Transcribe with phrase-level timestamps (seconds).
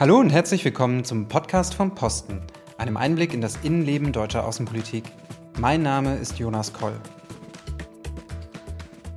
[0.00, 2.40] Hallo und herzlich willkommen zum Podcast vom Posten,
[2.76, 5.02] einem Einblick in das Innenleben deutscher Außenpolitik.
[5.58, 6.92] Mein Name ist Jonas Koll.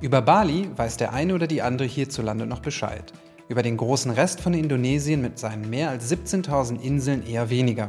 [0.00, 3.12] Über Bali weiß der eine oder die andere hierzulande noch Bescheid.
[3.48, 7.86] Über den großen Rest von Indonesien mit seinen mehr als 17.000 Inseln eher weniger.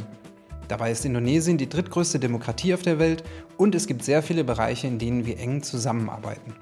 [0.68, 3.23] Dabei ist Indonesien die drittgrößte Demokratie auf der Welt
[3.57, 6.54] und es gibt sehr viele Bereiche, in denen wir eng zusammenarbeiten.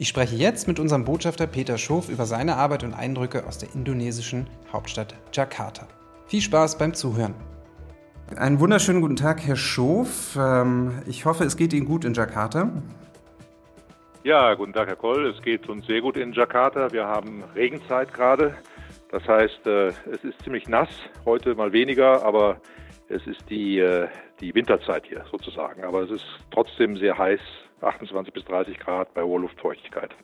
[0.00, 3.70] Ich spreche jetzt mit unserem Botschafter Peter Schof über seine Arbeit und Eindrücke aus der
[3.74, 5.88] indonesischen Hauptstadt Jakarta.
[6.28, 7.34] Viel Spaß beim Zuhören.
[8.36, 10.38] Einen wunderschönen guten Tag, Herr Schof.
[10.40, 12.70] Ähm, ich hoffe, es geht Ihnen gut in Jakarta.
[14.22, 15.26] Ja, guten Tag, Herr Koll.
[15.26, 16.92] Es geht uns sehr gut in Jakarta.
[16.92, 18.54] Wir haben Regenzeit gerade.
[19.10, 20.90] Das heißt, äh, es ist ziemlich nass,
[21.24, 22.60] heute mal weniger, aber
[23.08, 24.06] es ist die, äh,
[24.40, 25.82] die Winterzeit hier sozusagen.
[25.82, 27.40] Aber es ist trotzdem sehr heiß,
[27.80, 30.14] 28 bis 30 Grad bei hoher Luftfeuchtigkeit.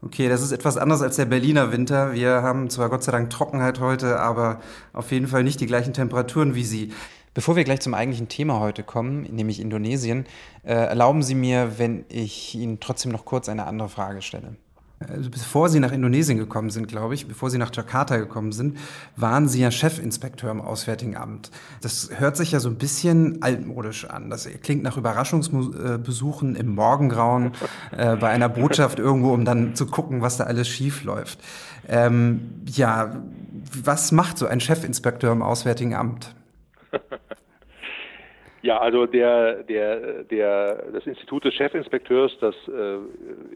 [0.00, 2.12] Okay, das ist etwas anders als der Berliner Winter.
[2.12, 4.60] Wir haben zwar Gott sei Dank Trockenheit heute, aber
[4.92, 6.92] auf jeden Fall nicht die gleichen Temperaturen wie Sie.
[7.34, 10.26] Bevor wir gleich zum eigentlichen Thema heute kommen, nämlich Indonesien,
[10.64, 14.56] äh, erlauben Sie mir, wenn ich Ihnen trotzdem noch kurz eine andere Frage stelle.
[15.06, 18.78] Also bevor Sie nach Indonesien gekommen sind, glaube ich, bevor Sie nach Jakarta gekommen sind,
[19.14, 21.52] waren Sie ja Chefinspekteur im Auswärtigen Amt.
[21.80, 24.28] Das hört sich ja so ein bisschen altmodisch an.
[24.28, 27.52] Das klingt nach Überraschungsbesuchen im Morgengrauen
[27.96, 31.38] äh, bei einer Botschaft irgendwo, um dann zu gucken, was da alles schief läuft.
[31.86, 33.22] Ähm, ja,
[33.84, 36.34] was macht so ein Chefinspekteur im Auswärtigen Amt?
[38.62, 42.96] Ja, also der, der, der, das Institut des Chefinspekteurs, das äh,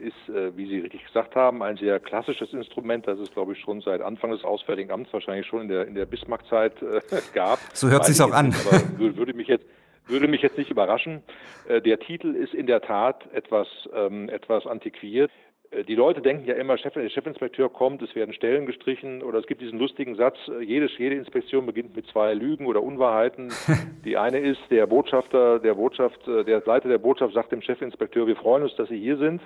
[0.06, 3.60] ist, äh, wie Sie richtig gesagt haben, ein sehr klassisches Instrument, das es, glaube ich,
[3.60, 7.00] schon seit Anfang des Auswärtigen Amts wahrscheinlich schon in der, in der Bismarck-Zeit äh,
[7.34, 7.58] gab.
[7.72, 8.54] So hört sich auch an.
[8.66, 9.64] aber würde mich jetzt
[10.06, 11.22] würde mich jetzt nicht überraschen.
[11.68, 15.30] Äh, der Titel ist in der Tat etwas, ähm, etwas antiquiert.
[15.72, 19.38] Äh, die Leute denken ja immer, Chef, der Chefinspekteur kommt, es werden Stellen gestrichen oder
[19.38, 23.52] es gibt diesen lustigen Satz, äh, jedes, jede Inspektion beginnt mit zwei Lügen oder Unwahrheiten.
[24.04, 28.26] Die eine ist, der Botschafter, der Botschaft, äh, der Leiter der Botschaft sagt dem Chefinspekteur,
[28.26, 29.40] wir freuen uns, dass Sie hier sind.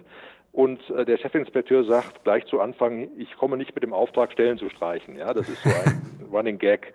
[0.52, 4.70] Und der Chefinspekteur sagt gleich zu Anfang, ich komme nicht mit dem Auftrag, Stellen zu
[4.70, 5.14] streichen.
[5.14, 6.94] Ja, das ist so ein Running Gag.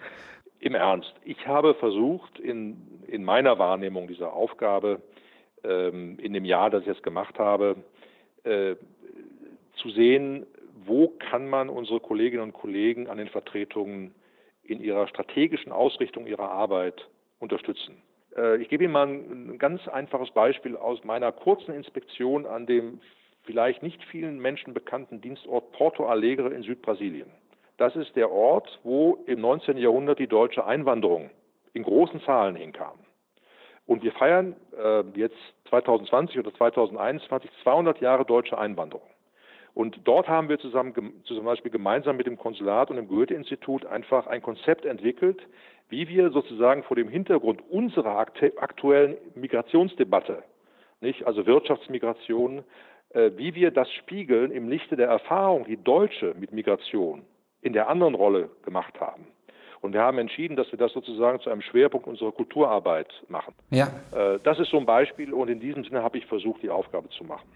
[0.59, 1.13] Im Ernst.
[1.25, 5.03] Ich habe versucht, in, in meiner Wahrnehmung dieser Aufgabe,
[5.63, 7.75] ähm, in dem Jahr, das ich es gemacht habe,
[9.75, 10.45] zu sehen,
[10.85, 14.13] wo kann man unsere Kolleginnen und Kollegen an den Vertretungen
[14.63, 17.07] in ihrer strategischen Ausrichtung ihrer Arbeit
[17.39, 18.01] unterstützen.
[18.35, 23.01] Äh, ich gebe Ihnen mal ein ganz einfaches Beispiel aus meiner kurzen Inspektion an dem
[23.43, 27.29] vielleicht nicht vielen Menschen bekannten Dienstort Porto Alegre in Südbrasilien.
[27.77, 29.77] Das ist der Ort, wo im 19.
[29.77, 31.31] Jahrhundert die deutsche Einwanderung
[31.73, 32.99] in großen Zahlen hinkam.
[33.87, 35.37] Und wir feiern äh, jetzt
[35.69, 39.10] 2020 oder 2021 200 Jahre deutsche Einwanderung.
[39.73, 40.93] Und dort haben wir zusammen,
[41.23, 45.41] zum Beispiel gemeinsam mit dem Konsulat und dem Goethe-Institut einfach ein Konzept entwickelt,
[45.89, 50.43] wie wir sozusagen vor dem Hintergrund unserer aktuellen Migrationsdebatte,
[51.01, 52.63] nicht, also Wirtschaftsmigration,
[53.09, 57.23] äh, wie wir das spiegeln im Lichte der Erfahrung, die Deutsche mit Migration
[57.61, 59.27] in der anderen Rolle gemacht haben.
[59.81, 63.53] Und wir haben entschieden, dass wir das sozusagen zu einem Schwerpunkt unserer Kulturarbeit machen.
[63.71, 63.87] Ja.
[64.15, 67.09] Äh, das ist so ein Beispiel und in diesem Sinne habe ich versucht, die Aufgabe
[67.09, 67.49] zu machen.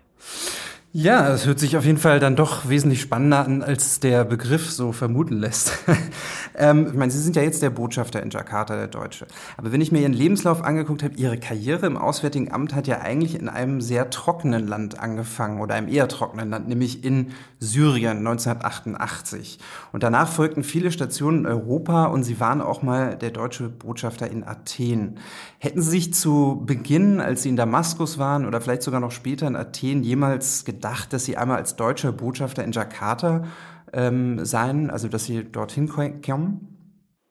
[0.97, 4.72] Ja, es hört sich auf jeden Fall dann doch wesentlich spannender an, als der Begriff
[4.72, 5.73] so vermuten lässt.
[6.56, 9.28] ähm, ich meine, Sie sind ja jetzt der Botschafter in Jakarta, der Deutsche.
[9.57, 13.01] Aber wenn ich mir Ihren Lebenslauf angeguckt habe, Ihre Karriere im Auswärtigen Amt hat ja
[13.01, 18.19] eigentlich in einem sehr trockenen Land angefangen oder einem eher trockenen Land, nämlich in Syrien
[18.19, 19.59] 1988.
[19.91, 24.31] Und danach folgten viele Stationen in Europa und Sie waren auch mal der deutsche Botschafter
[24.31, 25.19] in Athen.
[25.57, 29.45] Hätten Sie sich zu Beginn, als Sie in Damaskus waren oder vielleicht sogar noch später
[29.45, 33.46] in Athen, jemals gedacht, gedacht, dass Sie einmal als deutscher Botschafter in Jakarta
[33.91, 36.78] ähm, sein, also dass Sie dorthin kommen?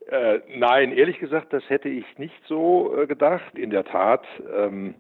[0.09, 3.57] Äh, nein, ehrlich gesagt, das hätte ich nicht so äh, gedacht.
[3.57, 4.25] In der Tat,
[4.57, 4.95] ähm,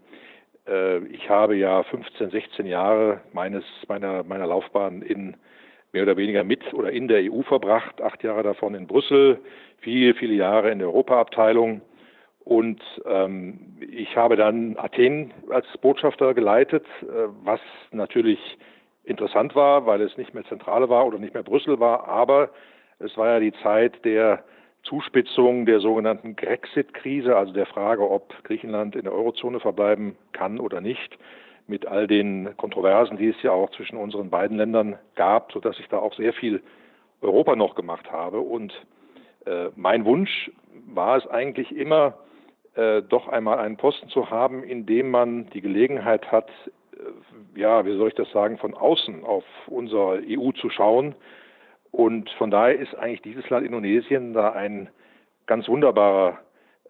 [0.68, 5.36] äh, ich habe ja 15, 16 Jahre meines, meiner, meiner Laufbahn in
[5.92, 9.38] mehr oder weniger mit oder in der EU verbracht, acht Jahre davon in Brüssel,
[9.78, 11.80] viele, viele Jahre in der Europaabteilung.
[12.44, 17.60] Und ähm, ich habe dann Athen als Botschafter geleitet, äh, was
[17.90, 18.38] natürlich
[19.04, 22.50] interessant war, weil es nicht mehr Zentrale war oder nicht mehr Brüssel war, aber
[22.98, 24.44] es war ja die Zeit der
[24.82, 30.80] Zuspitzung der sogenannten Grexit-Krise, also der Frage, ob Griechenland in der Eurozone verbleiben kann oder
[30.80, 31.18] nicht,
[31.66, 35.88] mit all den Kontroversen, die es ja auch zwischen unseren beiden Ländern gab, sodass ich
[35.88, 36.62] da auch sehr viel
[37.22, 38.40] Europa noch gemacht habe.
[38.40, 38.74] Und
[39.46, 40.50] äh, mein Wunsch
[40.86, 42.18] war es eigentlich immer,
[42.74, 46.50] äh, doch einmal einen Posten zu haben, in dem man die Gelegenheit hat,
[46.92, 51.14] äh, ja, wie soll ich das sagen, von außen auf unsere EU zu schauen.
[51.90, 54.90] Und von daher ist eigentlich dieses Land Indonesien da ein
[55.46, 56.40] ganz wunderbarer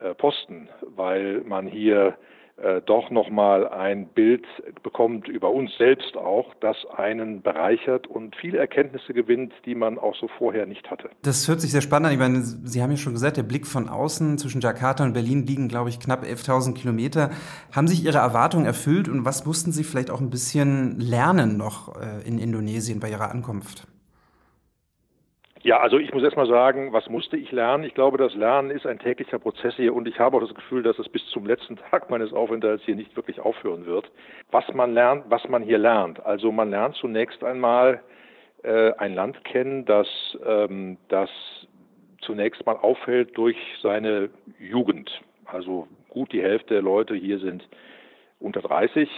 [0.01, 2.17] äh, Posten, weil man hier
[2.57, 4.47] äh, doch nochmal ein Bild
[4.85, 10.15] bekommt über uns selbst auch, das einen bereichert und viele Erkenntnisse gewinnt, die man auch
[10.15, 11.11] so vorher nicht hatte.
[11.23, 12.13] Das hört sich sehr spannend an.
[12.13, 15.45] Ich meine, Sie haben ja schon gesagt, der Blick von außen zwischen Jakarta und Berlin
[15.45, 17.31] liegen, glaube ich, knapp 11.000 Kilometer.
[17.73, 22.01] Haben sich Ihre Erwartungen erfüllt und was mussten Sie vielleicht auch ein bisschen lernen noch
[22.01, 23.89] äh, in Indonesien bei Ihrer Ankunft?
[25.65, 27.85] Ja, also ich muss erstmal sagen, was musste ich lernen?
[27.85, 30.83] Ich glaube, das Lernen ist ein täglicher Prozess hier und ich habe auch das Gefühl,
[30.83, 34.11] dass es bis zum letzten Tag meines Aufenthalts hier nicht wirklich aufhören wird.
[34.51, 36.25] Was man lernt, was man hier lernt.
[36.27, 38.03] Also man lernt zunächst einmal
[38.63, 40.07] äh, ein Land kennen, das,
[40.45, 41.31] ähm, das
[42.21, 44.29] zunächst mal auffällt durch seine
[44.59, 45.11] Jugend.
[45.47, 47.67] Also gut die Hälfte der Leute hier sind
[48.39, 49.09] unter 30.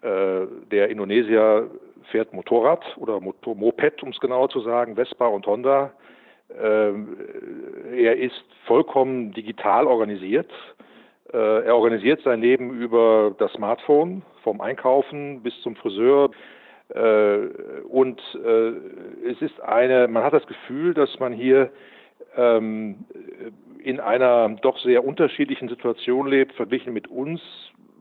[0.00, 1.70] Äh, der Indonesier
[2.10, 5.92] fährt Motorrad oder Moped, um es genauer zu sagen, Vespa und Honda.
[6.60, 7.16] Ähm,
[7.92, 10.50] er ist vollkommen digital organisiert.
[11.32, 16.30] Äh, er organisiert sein Leben über das Smartphone, vom Einkaufen bis zum Friseur.
[16.94, 17.38] Äh,
[17.88, 21.70] und äh, es ist eine, man hat das Gefühl, dass man hier
[22.36, 23.04] ähm,
[23.82, 27.40] in einer doch sehr unterschiedlichen Situation lebt, verglichen mit uns,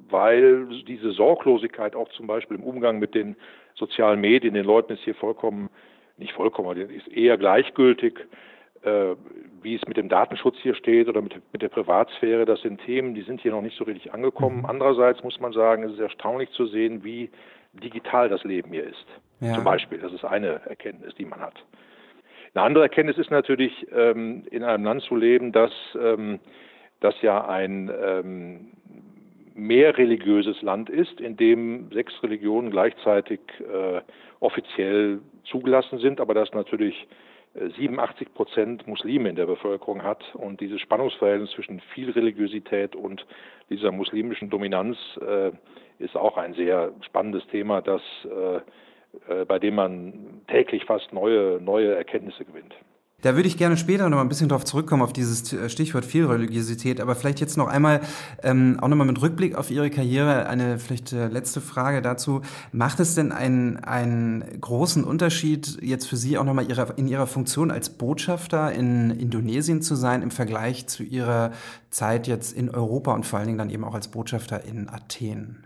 [0.10, 3.36] weil diese Sorglosigkeit auch zum Beispiel im Umgang mit den
[3.76, 5.70] sozialen Medien, den Leuten ist hier vollkommen,
[6.18, 8.20] nicht vollkommen, aber ist eher gleichgültig,
[8.84, 9.16] äh,
[9.62, 12.46] wie es mit dem Datenschutz hier steht oder mit, mit, der Privatsphäre.
[12.46, 14.60] Das sind Themen, die sind hier noch nicht so richtig angekommen.
[14.60, 14.66] Mhm.
[14.66, 17.30] Andererseits muss man sagen, es ist erstaunlich zu sehen, wie
[17.74, 19.06] digital das Leben hier ist.
[19.42, 19.56] Ja.
[19.56, 21.56] Zum Beispiel, das ist eine Erkenntnis, die man hat.
[22.54, 26.40] Eine andere Erkenntnis ist natürlich, ähm, in einem Land zu leben, das, ähm,
[27.02, 28.72] das ja ein ähm,
[29.56, 34.02] mehr religiöses Land ist, in dem sechs Religionen gleichzeitig äh,
[34.42, 37.08] offiziell zugelassen sind, aber das natürlich
[37.78, 43.26] 87 äh, Prozent Muslime in der Bevölkerung hat und dieses Spannungsverhältnis zwischen viel Religiosität und
[43.70, 45.52] dieser muslimischen Dominanz äh,
[46.00, 48.58] ist auch ein sehr spannendes Thema, das, äh,
[49.34, 52.76] äh bei dem man täglich fast neue, neue Erkenntnisse gewinnt.
[53.22, 56.06] Da würde ich gerne später noch mal ein bisschen drauf zurückkommen, auf dieses äh, Stichwort
[56.06, 57.02] Vielreligiosität.
[57.02, 58.02] Aber vielleicht jetzt noch einmal,
[58.44, 62.42] ähm, auch nochmal mit Rückblick auf Ihre Karriere, eine vielleicht äh, letzte Frage dazu.
[62.72, 67.26] Macht es denn einen, einen großen Unterschied jetzt für Sie auch nochmal ihrer, in Ihrer
[67.26, 71.52] Funktion als Botschafter in Indonesien zu sein im Vergleich zu Ihrer
[71.90, 75.66] Zeit jetzt in Europa und vor allen Dingen dann eben auch als Botschafter in Athen?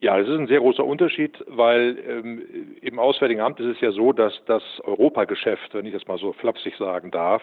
[0.00, 3.90] Ja, es ist ein sehr großer Unterschied, weil ähm, im Auswärtigen Amt ist es ja
[3.90, 7.42] so, dass das Europageschäft, wenn ich das mal so flapsig sagen darf,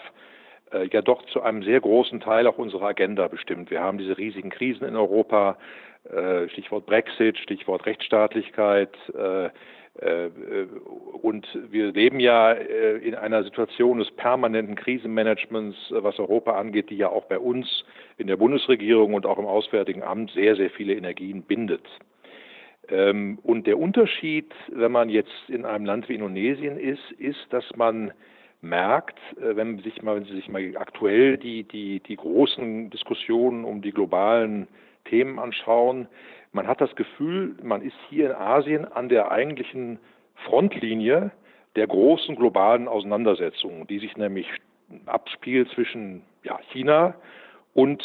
[0.71, 3.71] äh, ja doch zu einem sehr großen Teil auch unsere Agenda bestimmt.
[3.71, 5.57] Wir haben diese riesigen Krisen in Europa,
[6.09, 9.47] äh, Stichwort Brexit, Stichwort Rechtsstaatlichkeit, äh,
[9.99, 10.29] äh
[11.21, 16.97] und wir leben ja äh, in einer Situation des permanenten Krisenmanagements, was Europa angeht, die
[16.97, 17.83] ja auch bei uns
[18.17, 21.83] in der Bundesregierung und auch im Auswärtigen Amt sehr, sehr viele Energien bindet.
[22.89, 27.65] Ähm, und der Unterschied, wenn man jetzt in einem Land wie Indonesien ist, ist, dass
[27.75, 28.11] man
[28.61, 33.65] merkt, äh, wenn, sich mal, wenn Sie sich mal aktuell die, die, die großen Diskussionen
[33.65, 34.67] um die globalen
[35.05, 36.07] Themen anschauen,
[36.51, 39.99] man hat das Gefühl, man ist hier in Asien an der eigentlichen
[40.45, 41.31] Frontlinie
[41.75, 44.47] der großen globalen Auseinandersetzungen, die sich nämlich
[45.05, 47.15] abspielt zwischen ja, China
[47.73, 48.01] und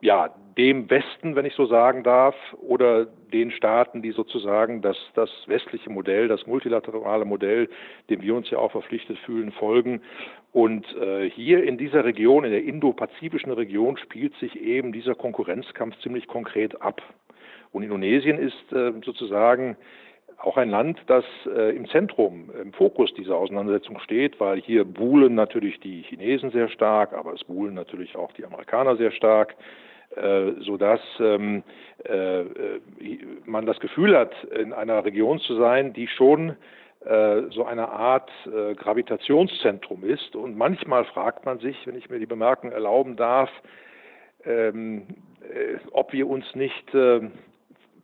[0.00, 5.30] ja, dem Westen, wenn ich so sagen darf, oder den Staaten, die sozusagen das, das
[5.46, 7.68] westliche Modell, das multilaterale Modell,
[8.08, 10.02] dem wir uns ja auch verpflichtet fühlen, folgen.
[10.52, 15.96] Und äh, hier in dieser Region, in der indopazifischen Region, spielt sich eben dieser Konkurrenzkampf
[16.00, 17.00] ziemlich konkret ab.
[17.72, 19.76] Und Indonesien ist äh, sozusagen
[20.42, 25.34] auch ein Land, das äh, im Zentrum, im Fokus dieser Auseinandersetzung steht, weil hier buhlen
[25.34, 29.54] natürlich die Chinesen sehr stark, aber es buhlen natürlich auch die Amerikaner sehr stark.
[30.16, 31.62] Äh, sodass ähm,
[32.02, 32.42] äh,
[33.44, 36.56] man das Gefühl hat, in einer Region zu sein, die schon
[37.04, 40.34] äh, so eine Art äh, Gravitationszentrum ist.
[40.34, 43.50] Und manchmal fragt man sich, wenn ich mir die Bemerkung erlauben darf,
[44.44, 45.06] ähm,
[45.42, 46.92] äh, ob wir uns nicht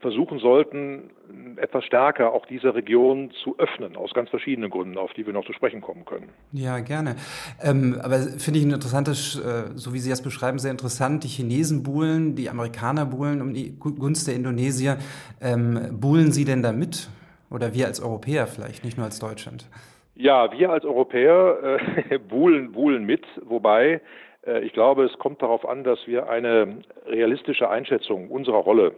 [0.00, 1.10] versuchen sollten,
[1.56, 5.44] etwas stärker auch diese Region zu öffnen, aus ganz verschiedenen Gründen, auf die wir noch
[5.44, 6.28] zu sprechen kommen können.
[6.52, 7.16] Ja, gerne.
[7.62, 11.24] Ähm, aber finde ich ein interessantes, äh, so wie Sie das beschreiben, sehr interessant.
[11.24, 14.98] Die Chinesen buhlen, die Amerikaner buhlen um die Gunst der Indonesier.
[15.40, 17.08] Ähm, buhlen Sie denn da mit?
[17.50, 19.68] Oder wir als Europäer vielleicht, nicht nur als Deutschland?
[20.14, 21.78] Ja, wir als Europäer
[22.10, 24.00] äh, buhlen, buhlen mit, wobei
[24.46, 28.92] äh, ich glaube, es kommt darauf an, dass wir eine realistische Einschätzung unserer Rolle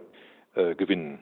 [0.59, 1.19] äh, gewinnen.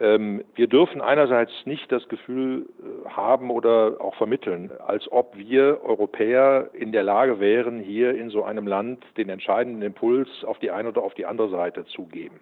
[0.00, 5.80] Ähm, wir dürfen einerseits nicht das Gefühl äh, haben oder auch vermitteln, als ob wir
[5.84, 10.70] Europäer in der Lage wären, hier in so einem Land den entscheidenden Impuls auf die
[10.70, 12.40] eine oder auf die andere Seite zu geben.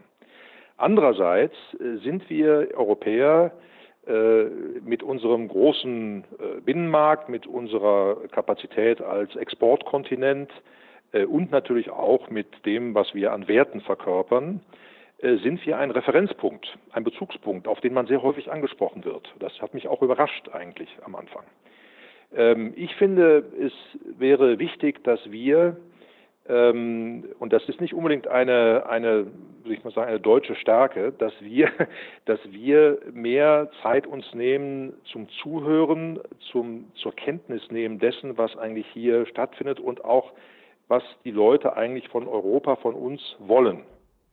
[0.76, 3.52] Andererseits äh, sind wir Europäer
[4.82, 6.24] mit unserem großen
[6.64, 10.50] Binnenmarkt, mit unserer Kapazität als Exportkontinent
[11.28, 14.62] und natürlich auch mit dem, was wir an Werten verkörpern,
[15.22, 19.34] sind wir ein Referenzpunkt, ein Bezugspunkt, auf den man sehr häufig angesprochen wird.
[19.38, 21.44] Das hat mich auch überrascht eigentlich am Anfang.
[22.34, 23.72] Ähm, ich finde, es
[24.18, 25.76] wäre wichtig, dass wir,
[26.48, 29.26] ähm, und das ist nicht unbedingt eine, eine,
[29.62, 31.70] würde ich mal sagen, eine deutsche Stärke, dass wir,
[32.24, 36.20] dass wir mehr Zeit uns nehmen zum Zuhören,
[36.52, 40.32] zum, zur Kenntnis nehmen dessen, was eigentlich hier stattfindet und auch,
[40.88, 43.82] was die Leute eigentlich von Europa, von uns wollen.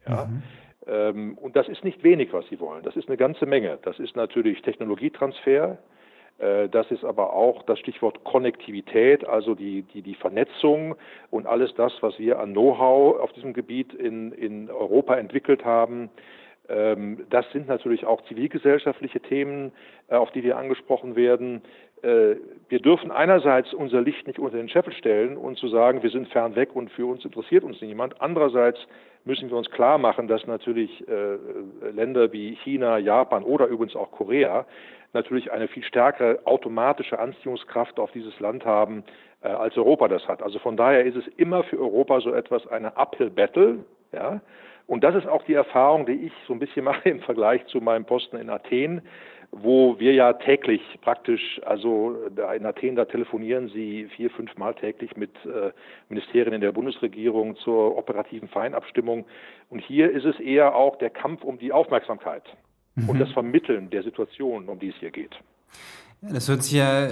[0.08, 0.26] Ja?
[0.26, 0.44] Mhm.
[0.88, 2.84] Ähm, und das ist nicht wenig, was sie wollen.
[2.84, 3.80] Das ist eine ganze Menge.
[3.84, 5.78] Das ist natürlich Technologietransfer.
[6.40, 10.96] Äh, das ist aber auch das Stichwort Konnektivität, also die, die, die Vernetzung
[11.30, 16.10] und alles das, was wir an Know-how auf diesem Gebiet in, in Europa entwickelt haben.
[16.70, 19.72] Ähm, das sind natürlich auch zivilgesellschaftliche Themen,
[20.10, 21.62] äh, auf die wir angesprochen werden.
[22.04, 22.36] Äh,
[22.70, 26.28] wir dürfen einerseits unser Licht nicht unter den Scheffel stellen und zu sagen, wir sind
[26.30, 28.22] fern weg und für uns interessiert uns niemand.
[28.22, 28.80] Andererseits
[29.26, 31.38] müssen wir uns klar machen, dass natürlich äh,
[31.92, 34.66] Länder wie China, Japan oder übrigens auch Korea
[35.14, 39.04] natürlich eine viel stärkere automatische Anziehungskraft auf dieses Land haben,
[39.42, 40.42] äh, als Europa das hat.
[40.42, 43.80] Also von daher ist es immer für Europa so etwas eine Uphill Battle,
[44.12, 44.42] ja.
[44.88, 47.80] Und das ist auch die Erfahrung, die ich so ein bisschen mache im Vergleich zu
[47.80, 49.02] meinem Posten in Athen
[49.52, 52.16] wo wir ja täglich praktisch, also
[52.56, 55.72] in Athen, da telefonieren sie vier, fünf Mal täglich mit äh,
[56.10, 59.26] Ministerien in der Bundesregierung zur operativen Feinabstimmung.
[59.70, 62.44] Und hier ist es eher auch der Kampf um die Aufmerksamkeit
[62.96, 63.10] mhm.
[63.10, 65.38] und das Vermitteln der Situation, um die es hier geht.
[66.20, 67.10] Das hört sich ja,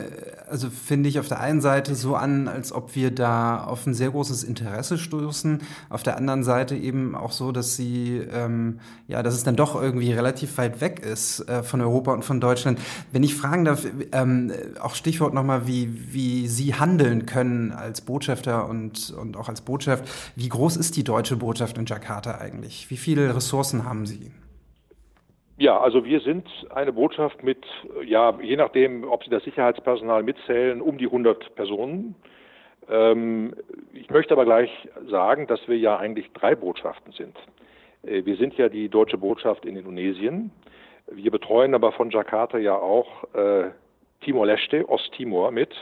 [0.50, 3.94] also finde ich auf der einen Seite so an, als ob wir da auf ein
[3.94, 5.62] sehr großes Interesse stoßen.
[5.92, 9.80] Auf der anderen Seite eben auch so, dass sie, ähm, ja, dass es dann doch
[9.80, 12.80] irgendwie relativ weit weg ist äh, von Europa und von Deutschland.
[13.12, 18.68] Wenn ich fragen darf, ähm, auch Stichwort nochmal, wie, wie Sie handeln können als Botschafter
[18.68, 20.06] und, und auch als Botschaft.
[20.36, 22.90] Wie groß ist die deutsche Botschaft in Jakarta eigentlich?
[22.90, 24.32] Wie viele Ressourcen haben Sie?
[25.58, 27.66] Ja, also wir sind eine Botschaft mit,
[28.06, 32.16] ja, je nachdem, ob Sie das Sicherheitspersonal mitzählen, um die 100 Personen.
[32.90, 33.54] Ähm,
[33.94, 34.70] ich möchte aber gleich
[35.10, 37.38] sagen, dass wir ja eigentlich drei Botschaften sind.
[38.04, 40.52] Äh, wir sind ja die deutsche Botschaft in Indonesien.
[41.08, 43.70] Wir betreuen aber von Jakarta ja auch äh,
[44.22, 45.74] Timor-Leste, Osttimor mit,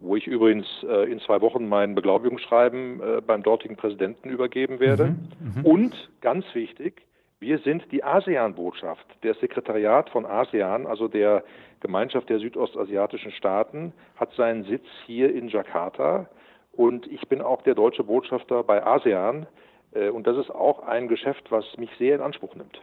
[0.00, 5.14] wo ich übrigens äh, in zwei Wochen mein Beglaubigungsschreiben äh, beim dortigen Präsidenten übergeben werde.
[5.40, 5.62] Mhm, mh.
[5.62, 7.05] Und ganz wichtig,
[7.40, 11.44] wir sind die ASEAN-Botschaft, der Sekretariat von ASEAN, also der
[11.80, 16.28] Gemeinschaft der südostasiatischen Staaten, hat seinen Sitz hier in Jakarta
[16.72, 19.46] und ich bin auch der deutsche Botschafter bei ASEAN
[19.92, 22.80] äh, und das ist auch ein Geschäft, was mich sehr in Anspruch nimmt.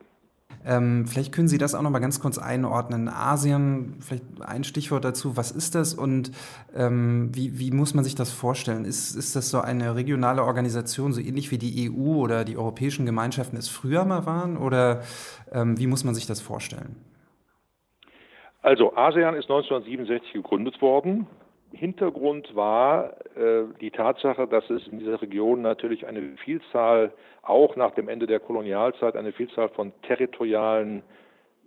[0.65, 3.09] Ähm, vielleicht können Sie das auch noch mal ganz kurz einordnen.
[3.09, 5.35] Asien, vielleicht ein Stichwort dazu.
[5.35, 6.31] Was ist das und
[6.75, 8.85] ähm, wie, wie muss man sich das vorstellen?
[8.85, 13.05] Ist, ist das so eine regionale Organisation, so ähnlich wie die EU oder die europäischen
[13.05, 14.57] Gemeinschaften es früher mal waren?
[14.57, 15.01] Oder
[15.51, 16.95] ähm, wie muss man sich das vorstellen?
[18.61, 21.27] Also ASEAN ist 1967 gegründet worden.
[21.73, 27.11] Hintergrund war äh, die Tatsache, dass es in dieser Region natürlich eine Vielzahl,
[27.41, 31.03] auch nach dem Ende der Kolonialzeit, eine Vielzahl von territorialen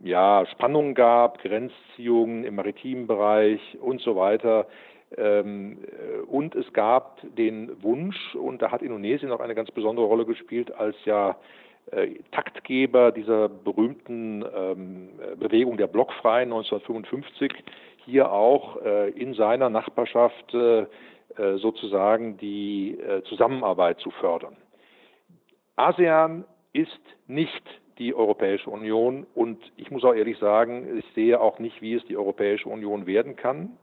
[0.03, 4.67] ja, Spannungen gab, Grenzziehungen im maritimen Bereich und so weiter.
[5.17, 10.07] Ähm, äh, und es gab den Wunsch, und da hat Indonesien auch eine ganz besondere
[10.07, 11.37] Rolle gespielt, als ja
[11.93, 15.09] äh, Taktgeber dieser berühmten ähm,
[15.39, 17.53] Bewegung der Blockfreien 1955
[18.07, 22.99] hier auch äh, in seiner Nachbarschaft äh, äh, sozusagen die
[23.29, 24.57] Zusammenarbeit zu fördern.
[25.75, 27.63] ASEAN ist nicht
[27.99, 32.05] die Europäische Union und ich muss auch ehrlich sagen, ich sehe auch nicht, wie es
[32.07, 33.77] die Europäische Union werden kann.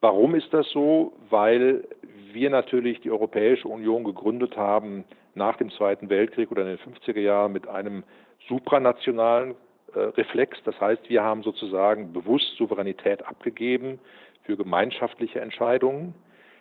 [0.00, 1.12] Warum ist das so?
[1.28, 1.84] Weil
[2.32, 5.04] wir natürlich die Europäische Union gegründet haben
[5.34, 8.04] nach dem Zweiten Weltkrieg oder in den 50er Jahren mit einem
[8.48, 9.54] supranationalen
[9.94, 10.58] Reflex.
[10.64, 13.98] Das heißt, wir haben sozusagen bewusst Souveränität abgegeben
[14.44, 16.14] für gemeinschaftliche Entscheidungen.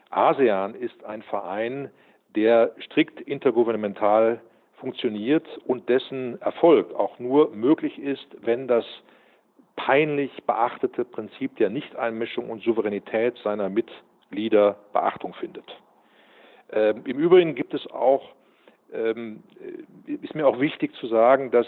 [0.09, 1.89] ASEAN ist ein Verein,
[2.35, 4.41] der strikt intergouvernemental
[4.79, 8.85] funktioniert und dessen Erfolg auch nur möglich ist, wenn das
[9.75, 15.65] peinlich beachtete Prinzip der Nichteinmischung und Souveränität seiner Mitglieder Beachtung findet.
[16.71, 18.33] Ähm, Im Übrigen gibt es auch
[18.93, 19.43] ähm,
[20.21, 21.67] ist mir auch wichtig zu sagen, dass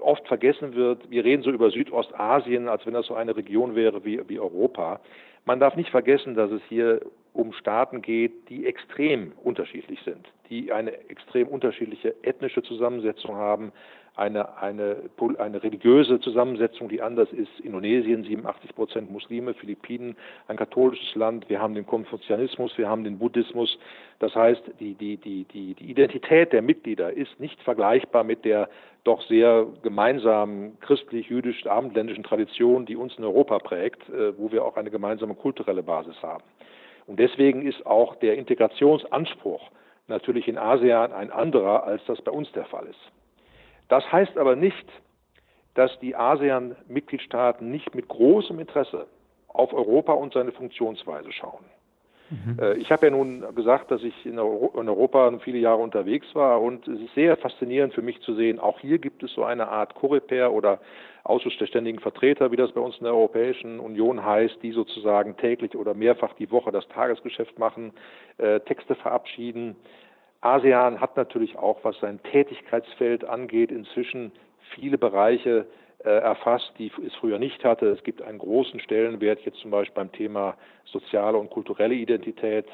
[0.00, 4.04] oft vergessen wird, wir reden so über Südostasien, als wenn das so eine Region wäre
[4.04, 5.00] wie, wie Europa.
[5.44, 7.00] Man darf nicht vergessen, dass es hier
[7.32, 13.72] um Staaten geht, die extrem unterschiedlich sind, die eine extrem unterschiedliche ethnische Zusammensetzung haben,
[14.16, 14.96] eine, eine,
[15.38, 17.60] eine religiöse Zusammensetzung, die anders ist.
[17.60, 20.16] Indonesien 87 Prozent Muslime, Philippinen
[20.48, 21.48] ein katholisches Land.
[21.48, 23.78] Wir haben den Konfuzianismus, wir haben den Buddhismus.
[24.18, 28.68] Das heißt, die, die, die, die, die Identität der Mitglieder ist nicht vergleichbar mit der
[29.04, 34.90] doch sehr gemeinsamen christlich-jüdisch-abendländischen Tradition, die uns in Europa prägt, äh, wo wir auch eine
[34.90, 36.44] gemeinsame kulturelle Basis haben.
[37.10, 39.68] Und deswegen ist auch der Integrationsanspruch
[40.06, 43.00] natürlich in ASEAN ein anderer, als das bei uns der Fall ist.
[43.88, 44.86] Das heißt aber nicht,
[45.74, 49.08] dass die ASEAN-Mitgliedstaaten nicht mit großem Interesse
[49.48, 51.64] auf Europa und seine Funktionsweise schauen.
[52.30, 52.58] Mhm.
[52.60, 56.86] Äh, ich habe ja nun gesagt, dass ich in Europa viele Jahre unterwegs war und
[56.86, 59.94] es ist sehr faszinierend für mich zu sehen, auch hier gibt es so eine Art
[59.94, 60.80] Coreper oder
[61.24, 65.36] Ausschuss der ständigen Vertreter, wie das bei uns in der Europäischen Union heißt, die sozusagen
[65.36, 67.92] täglich oder mehrfach die Woche das Tagesgeschäft machen,
[68.38, 69.76] äh, Texte verabschieden,
[70.40, 74.32] ASEAN hat natürlich auch, was sein Tätigkeitsfeld angeht, inzwischen
[74.74, 75.66] viele Bereiche
[76.02, 77.86] erfasst, die es früher nicht hatte.
[77.88, 82.66] Es gibt einen großen Stellenwert jetzt zum Beispiel beim Thema soziale und kulturelle Identität.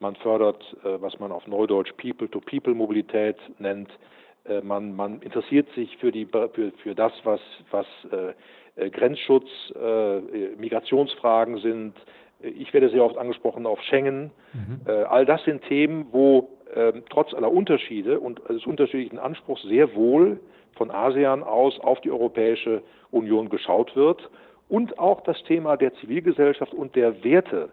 [0.00, 3.90] Man fördert, äh, was man auf Neudeutsch People-to-People-Mobilität nennt.
[4.44, 8.32] Äh, man, man, interessiert sich für, die, für, für das, was, was äh,
[8.80, 10.20] äh, Grenzschutz, äh,
[10.56, 11.94] Migrationsfragen sind.
[12.40, 14.30] Ich werde sehr oft angesprochen auf Schengen.
[14.52, 14.80] Mhm.
[15.08, 20.38] all das sind Themen, wo ähm, trotz aller Unterschiede und des unterschiedlichen Anspruchs sehr wohl
[20.76, 24.28] von ASEAN aus auf die Europäische Union geschaut wird.
[24.68, 27.70] Und auch das Thema der Zivilgesellschaft und der Werte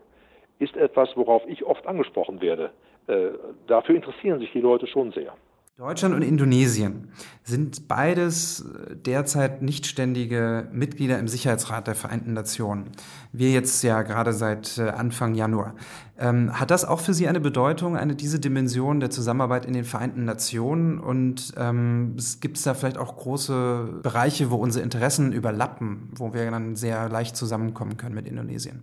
[0.59, 2.71] ist etwas, worauf ich oft angesprochen werde.
[3.07, 3.29] Äh,
[3.67, 5.33] dafür interessieren sich die Leute schon sehr.
[5.77, 7.09] Deutschland und Indonesien
[7.43, 12.91] sind beides äh, derzeit nichtständige Mitglieder im Sicherheitsrat der Vereinten Nationen.
[13.33, 15.75] Wir jetzt ja gerade seit äh, Anfang Januar.
[16.17, 19.83] Ähm, hat das auch für Sie eine Bedeutung, eine diese Dimension der Zusammenarbeit in den
[19.83, 20.97] Vereinten Nationen?
[20.97, 26.49] Und ähm, gibt es da vielleicht auch große Bereiche, wo unsere Interessen überlappen, wo wir
[26.51, 28.81] dann sehr leicht zusammenkommen können mit Indonesien?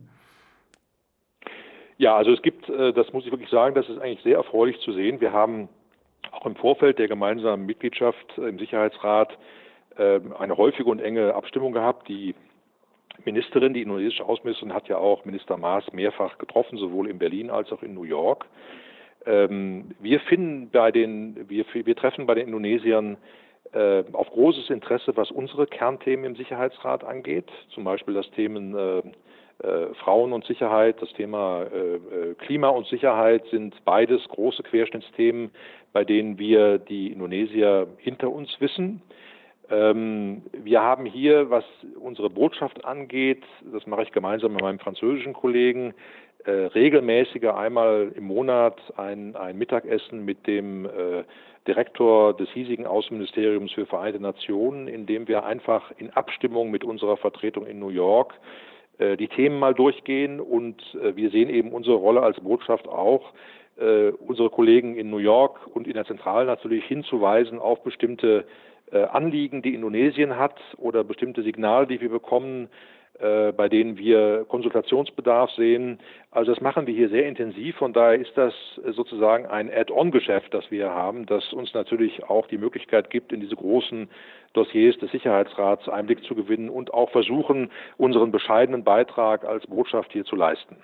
[1.96, 4.78] Ja, also es gibt, äh, das muss ich wirklich sagen, das ist eigentlich sehr erfreulich
[4.85, 5.22] zu sehen.
[5.22, 5.70] Wir haben
[6.42, 9.38] auch im Vorfeld der gemeinsamen Mitgliedschaft im Sicherheitsrat
[9.96, 12.09] ähm, eine häufige und enge Abstimmung gehabt.
[12.09, 12.35] Die
[13.24, 17.70] Ministerin, die indonesische Außenministerin, hat ja auch Minister Maas mehrfach getroffen, sowohl in Berlin als
[17.70, 18.46] auch in New York.
[19.24, 23.18] Ähm, wir finden bei den, wir, wir treffen bei den Indonesiern
[23.72, 28.98] äh, auf großes Interesse, was unsere Kernthemen im Sicherheitsrat angeht, zum Beispiel das Themen äh,
[28.98, 29.02] äh,
[29.94, 35.51] Frauen und Sicherheit, das Thema äh, äh, Klima und Sicherheit sind beides große Querschnittsthemen,
[35.92, 39.03] bei denen wir die Indonesier hinter uns wissen.
[39.70, 41.64] Ähm, wir haben hier, was
[42.01, 45.94] unsere Botschaft angeht, das mache ich gemeinsam mit meinem französischen Kollegen,
[46.44, 51.22] äh, regelmäßiger einmal im Monat ein, ein Mittagessen mit dem äh,
[51.68, 57.16] Direktor des hiesigen Außenministeriums für Vereinte Nationen, in dem wir einfach in Abstimmung mit unserer
[57.16, 58.71] Vertretung in New York äh,
[59.16, 63.32] die Themen mal durchgehen und äh, wir sehen eben unsere Rolle als Botschaft auch,
[63.78, 68.44] äh, unsere Kollegen in New York und in der Zentrale natürlich hinzuweisen auf bestimmte
[68.90, 72.68] Anliegen, die Indonesien hat oder bestimmte Signale, die wir bekommen,
[73.18, 75.98] äh, bei denen wir Konsultationsbedarf sehen.
[76.31, 77.77] Also das machen wir hier sehr intensiv.
[77.77, 78.55] Von daher ist das
[78.87, 83.57] sozusagen ein Add-on-Geschäft, das wir haben, das uns natürlich auch die Möglichkeit gibt, in diese
[83.57, 84.09] großen
[84.55, 90.25] Dossiers des Sicherheitsrats Einblick zu gewinnen und auch versuchen, unseren bescheidenen Beitrag als Botschaft hier
[90.25, 90.77] zu leisten.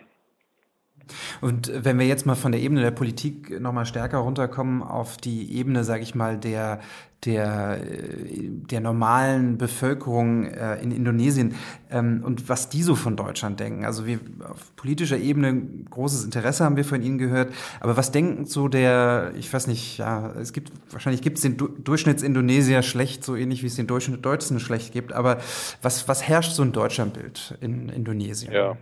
[1.41, 5.57] Und wenn wir jetzt mal von der Ebene der Politik nochmal stärker runterkommen auf die
[5.57, 6.81] Ebene, sage ich mal, der,
[7.25, 11.55] der, der normalen Bevölkerung äh, in Indonesien
[11.91, 13.85] ähm, und was die so von Deutschland denken.
[13.85, 18.47] Also wir auf politischer Ebene großes Interesse haben wir von Ihnen gehört, aber was denken
[18.47, 23.25] so der, ich weiß nicht, ja, es gibt, wahrscheinlich gibt es den du Durchschnittsindonesier schlecht,
[23.25, 25.39] so ähnlich wie es den Deutschen schlecht gibt, aber
[25.83, 28.53] was, was herrscht so ein Deutschlandbild in Indonesien?
[28.53, 28.77] Ja.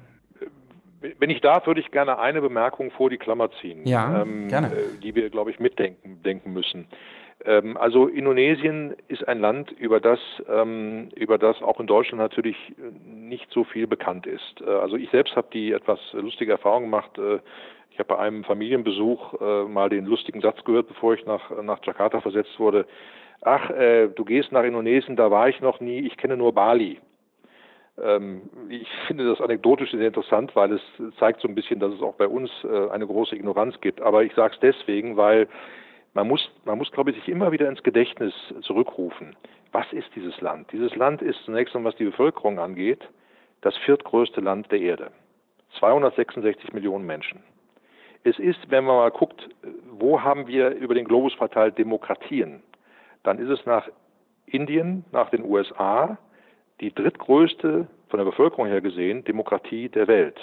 [1.19, 4.69] Wenn ich darf, würde ich gerne eine Bemerkung vor die Klammer ziehen, ja, ähm, gerne.
[4.69, 6.87] Äh, die wir, glaube ich, mitdenken denken müssen.
[7.45, 12.57] Ähm, also Indonesien ist ein Land, über das, ähm, über das auch in Deutschland natürlich
[13.05, 14.61] nicht so viel bekannt ist.
[14.61, 17.19] Äh, also ich selbst habe die etwas lustige Erfahrung gemacht.
[17.19, 17.39] Äh,
[17.91, 21.83] ich habe bei einem Familienbesuch äh, mal den lustigen Satz gehört, bevor ich nach, nach
[21.85, 22.87] Jakarta versetzt wurde.
[23.43, 26.99] Ach, äh, du gehst nach Indonesien, da war ich noch nie, ich kenne nur Bali.
[28.03, 30.83] Ähm, ich finde das anekdotisch sehr interessant, weil es
[31.19, 34.01] zeigt so ein bisschen, dass es auch bei uns äh, eine große Ignoranz gibt.
[34.01, 35.49] Aber ich sage es deswegen, weil
[36.15, 39.37] man muss, man muss, glaube ich, sich immer wieder ins Gedächtnis zurückrufen.
[39.73, 40.73] Was ist dieses Land?
[40.73, 43.07] Dieses Land ist zunächst einmal, was die Bevölkerung angeht,
[43.61, 45.11] das viertgrößte Land der Erde.
[45.79, 47.43] 266 Millionen Menschen.
[48.25, 49.49] Es ist, wenn man mal guckt,
[49.91, 52.63] wo haben wir über den Globus verteilt Demokratien,
[53.23, 53.89] dann ist es nach
[54.47, 56.19] Indien, nach den USA,
[56.81, 60.39] die drittgrößte, von der Bevölkerung her gesehen, Demokratie der Welt.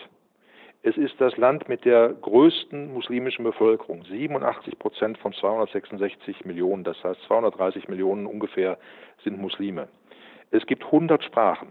[0.81, 7.01] Es ist das Land mit der größten muslimischen Bevölkerung, 87 Prozent von 266 Millionen, das
[7.03, 8.77] heißt 230 Millionen ungefähr
[9.23, 9.87] sind Muslime.
[10.51, 11.69] Es gibt 100 Sprachen.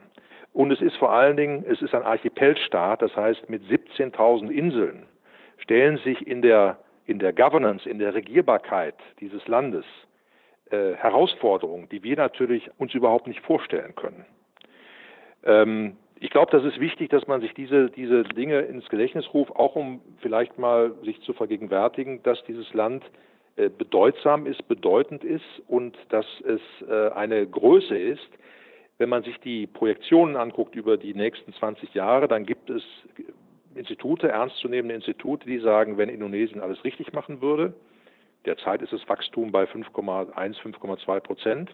[0.55, 5.07] Und es ist vor allen Dingen, es ist ein Archipelstaat, das heißt mit 17.000 Inseln
[5.59, 9.85] stellen sich in der, in der Governance, in der Regierbarkeit dieses Landes
[10.71, 14.25] äh, Herausforderungen, die wir natürlich uns überhaupt nicht vorstellen können.
[15.45, 19.57] Ähm, ich glaube, das ist wichtig, dass man sich diese, diese Dinge ins Gedächtnis ruft,
[19.57, 23.03] auch um vielleicht mal sich zu vergegenwärtigen, dass dieses Land
[23.57, 28.29] äh, bedeutsam ist, bedeutend ist und dass es äh, eine Größe ist.
[28.99, 32.83] Wenn man sich die Projektionen anguckt über die nächsten 20 Jahre, dann gibt es
[33.75, 37.75] Institute, ernstzunehmende Institute, die sagen, wenn Indonesien alles richtig machen würde,
[38.45, 41.71] derzeit ist das Wachstum bei 5,1, 5,2 Prozent,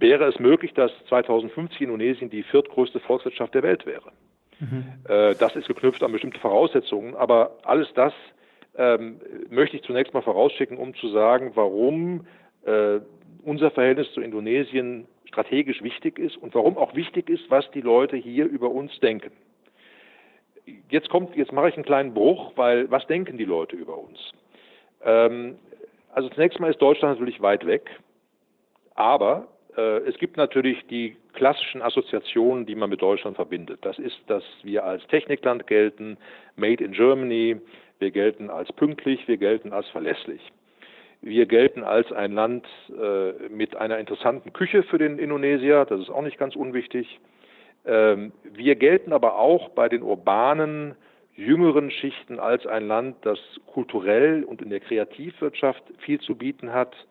[0.00, 4.12] wäre es möglich, dass 2050 Indonesien die viertgrößte Volkswirtschaft der Welt wäre.
[4.58, 4.84] Mhm.
[5.08, 8.12] Äh, das ist geknüpft an bestimmte Voraussetzungen, aber alles das
[8.76, 12.26] ähm, möchte ich zunächst mal vorausschicken, um zu sagen, warum
[12.64, 13.00] äh,
[13.42, 18.16] unser Verhältnis zu Indonesien strategisch wichtig ist und warum auch wichtig ist, was die Leute
[18.16, 19.32] hier über uns denken.
[20.88, 24.18] Jetzt kommt, jetzt mache ich einen kleinen Bruch, weil was denken die Leute über uns?
[25.04, 25.56] Ähm,
[26.12, 27.88] also zunächst mal ist Deutschland natürlich weit weg,
[28.94, 33.78] aber es gibt natürlich die klassischen Assoziationen, die man mit Deutschland verbindet.
[33.82, 36.16] Das ist, dass wir als Technikland gelten,
[36.56, 37.60] Made in Germany,
[37.98, 40.40] wir gelten als pünktlich, wir gelten als verlässlich.
[41.22, 46.10] Wir gelten als ein Land äh, mit einer interessanten Küche für den Indonesier, das ist
[46.10, 47.20] auch nicht ganz unwichtig.
[47.84, 50.94] Ähm, wir gelten aber auch bei den urbanen,
[51.36, 56.94] jüngeren Schichten als ein Land, das kulturell und in der Kreativwirtschaft viel zu bieten hat
[56.94, 57.09] äh,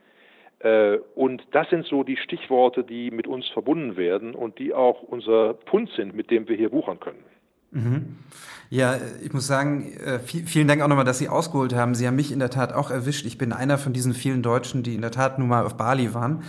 [1.16, 5.54] und das sind so die Stichworte, die mit uns verbunden werden und die auch unser
[5.54, 7.24] Pfund sind, mit dem wir hier wuchern können.
[7.72, 8.18] Mhm.
[8.70, 11.96] Ja, ich muss sagen, äh, vielen Dank auch nochmal, dass Sie ausgeholt haben.
[11.96, 13.26] Sie haben mich in der Tat auch erwischt.
[13.26, 16.14] Ich bin einer von diesen vielen Deutschen, die in der Tat nun mal auf Bali
[16.14, 16.44] waren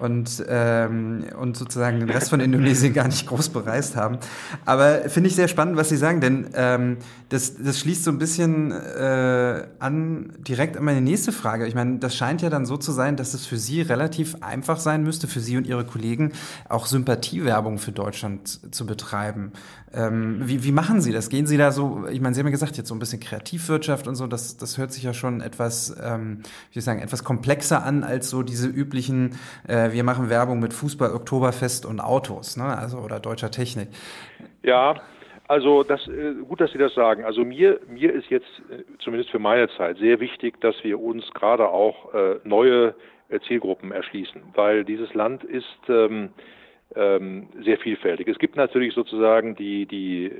[0.00, 4.18] und, ähm, und sozusagen den Rest von Indonesien gar nicht groß bereist haben.
[4.64, 6.96] Aber finde ich sehr spannend, was Sie sagen, denn ähm,
[7.28, 11.66] das, das schließt so ein bisschen äh, an direkt an meine nächste Frage.
[11.66, 14.80] Ich meine, das scheint ja dann so zu sein, dass es für Sie relativ einfach
[14.80, 16.32] sein müsste, für Sie und Ihre Kollegen
[16.68, 19.52] auch Sympathiewerbung für Deutschland zu betreiben.
[19.92, 21.30] Ähm, wie, wie machen Sie das?
[21.30, 24.06] Gehen Sie da so, ich meine, Sie haben ja gesagt, jetzt so ein bisschen Kreativwirtschaft
[24.06, 27.84] und so, das, das hört sich ja schon etwas, ähm, wie ich sagen, etwas komplexer
[27.84, 29.36] an als so diese üblichen
[29.66, 32.76] äh, wir machen Werbung mit Fußball, Oktoberfest und Autos, ne?
[32.76, 33.88] also oder deutscher Technik.
[34.62, 34.96] Ja,
[35.48, 37.24] also das, äh, gut, dass Sie das sagen.
[37.24, 41.28] Also mir, mir ist jetzt äh, zumindest für meine Zeit sehr wichtig, dass wir uns
[41.32, 42.94] gerade auch äh, neue
[43.46, 46.30] Zielgruppen erschließen, weil dieses Land ist ähm,
[46.96, 48.26] ähm, sehr vielfältig.
[48.26, 50.32] Es gibt natürlich sozusagen die, die,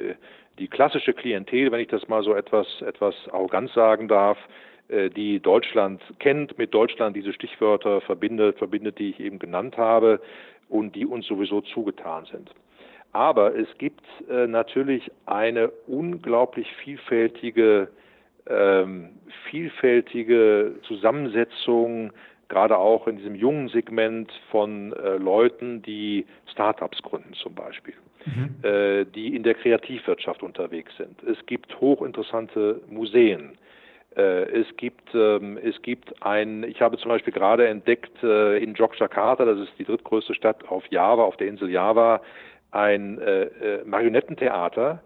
[0.59, 4.39] die klassische Klientel, wenn ich das mal so etwas, etwas arrogant sagen darf,
[5.15, 10.21] die Deutschland kennt, mit Deutschland diese Stichwörter verbindet, verbindet, die ich eben genannt habe
[10.69, 12.51] und die uns sowieso zugetan sind.
[13.13, 17.89] Aber es gibt äh, natürlich eine unglaublich vielfältige,
[18.49, 19.11] ähm,
[19.51, 22.13] vielfältige Zusammensetzung,
[22.49, 27.95] gerade auch in diesem jungen Segment von äh, Leuten, die Startups gründen zum Beispiel,
[28.27, 28.55] mhm.
[28.63, 31.21] äh, die in der Kreativwirtschaft unterwegs sind.
[31.25, 33.59] Es gibt hochinteressante Museen.
[34.17, 38.75] Äh, es gibt, ähm, es gibt ein, ich habe zum Beispiel gerade entdeckt äh, in
[38.75, 42.21] Yogyakarta, das ist die drittgrößte Stadt auf Java, auf der Insel Java,
[42.73, 45.03] ein äh, Marionettentheater,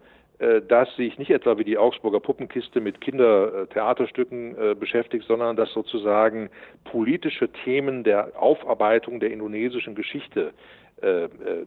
[0.68, 6.50] das sich nicht etwa wie die Augsburger Puppenkiste mit Kindertheaterstücken beschäftigt, sondern das sozusagen
[6.82, 10.52] politische Themen der Aufarbeitung der indonesischen Geschichte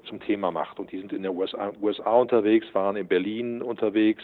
[0.05, 0.79] zum Thema macht.
[0.79, 4.23] Und die sind in den USA, USA unterwegs, waren in Berlin unterwegs.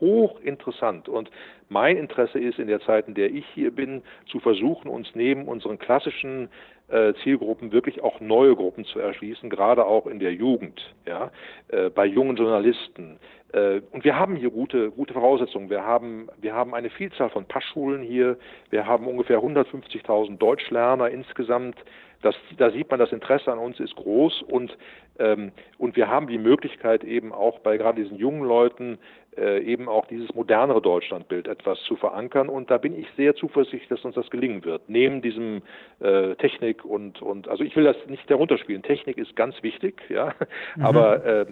[0.00, 1.08] Hochinteressant.
[1.08, 1.30] Und
[1.68, 5.48] mein Interesse ist in der Zeit, in der ich hier bin, zu versuchen, uns neben
[5.48, 6.48] unseren klassischen
[6.83, 6.83] äh,
[7.22, 11.30] Zielgruppen wirklich auch neue Gruppen zu erschließen, gerade auch in der Jugend, ja,
[11.68, 13.18] äh, bei jungen Journalisten.
[13.52, 15.70] Äh, und wir haben hier gute, gute Voraussetzungen.
[15.70, 18.36] Wir haben, wir haben eine Vielzahl von Passschulen hier.
[18.70, 21.76] Wir haben ungefähr 150.000 Deutschlerner insgesamt.
[22.22, 24.76] Das, da sieht man, das Interesse an uns ist groß und
[25.16, 28.98] und wir haben die Möglichkeit eben auch bei gerade diesen jungen Leuten
[29.36, 32.48] äh, eben auch dieses modernere Deutschlandbild etwas zu verankern.
[32.48, 34.82] Und da bin ich sehr zuversichtlich, dass uns das gelingen wird.
[34.88, 35.62] Neben diesem
[36.00, 38.82] äh, Technik und, und also ich will das nicht darunter spielen.
[38.82, 40.34] Technik ist ganz wichtig, ja.
[40.76, 40.84] Mhm.
[40.84, 41.46] Aber äh,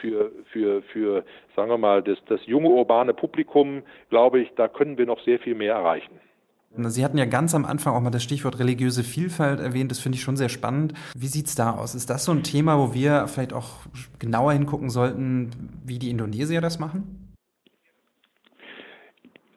[0.00, 4.98] für, für, für, sagen wir mal, das, das junge urbane Publikum, glaube ich, da können
[4.98, 6.20] wir noch sehr viel mehr erreichen.
[6.76, 9.90] Sie hatten ja ganz am Anfang auch mal das Stichwort religiöse Vielfalt erwähnt.
[9.90, 10.94] Das finde ich schon sehr spannend.
[11.16, 11.96] Wie sieht es da aus?
[11.96, 13.80] Ist das so ein Thema, wo wir vielleicht auch
[14.20, 15.50] genauer hingucken sollten,
[15.84, 17.34] wie die Indonesier das machen?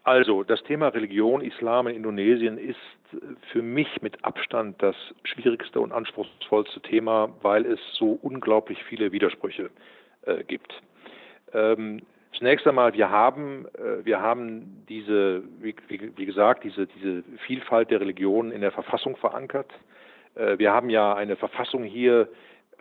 [0.04, 2.78] Also, das Thema Religion, Islam in Indonesien ist
[3.52, 9.70] für mich mit Abstand das schwierigste und anspruchsvollste Thema, weil es so unglaublich viele Widersprüche
[10.24, 10.74] äh, gibt.
[11.54, 12.02] Ähm,
[12.38, 15.74] Zunächst einmal, wir haben, äh, wir haben diese, wie,
[16.26, 19.72] gesagt, diese, diese Vielfalt der Religionen in der Verfassung verankert.
[20.36, 22.28] Äh, wir haben ja eine Verfassung hier,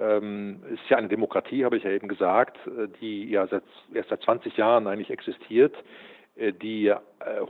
[0.01, 3.62] ähm, ist ja eine Demokratie, habe ich ja eben gesagt, äh, die ja seit,
[3.93, 5.75] erst seit 20 Jahren eigentlich existiert,
[6.35, 6.91] die